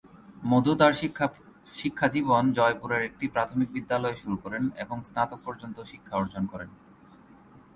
মধু 0.43 0.71
তার 0.79 0.93
শিক্ষাজীবন 1.73 2.43
জয়পুরের 2.57 3.01
একটি 3.09 3.25
প্রাথমিক 3.35 3.69
বিদ্যালয়ে 3.75 4.21
শুরু 4.21 4.35
করেন 4.43 4.63
এবং 4.83 4.97
স্নাতক 5.07 5.39
পর্যন্ত 5.47 5.77
শিক্ষা 5.91 6.13
অর্জন 6.21 6.43
করেন। 6.51 6.69